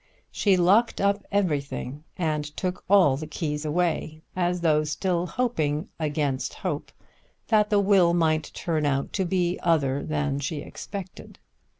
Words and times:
She 0.31 0.57
locked 0.57 0.99
up 0.99 1.23
everything 1.31 2.03
and 2.17 2.43
took 2.57 2.83
all 2.89 3.17
the 3.17 3.27
keys 3.27 3.65
away, 3.65 4.23
as 4.35 4.61
though 4.61 4.83
still 4.83 5.27
hoping, 5.27 5.89
against 5.99 6.55
hope, 6.55 6.91
that 7.49 7.69
the 7.69 7.79
will 7.79 8.15
might 8.15 8.49
turn 8.55 8.87
out 8.87 9.13
to 9.13 9.25
be 9.25 9.59
other 9.61 10.03
than 10.03 10.39
she 10.39 10.61
expected. 10.61 11.37